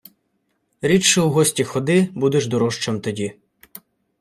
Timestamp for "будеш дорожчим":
2.15-3.01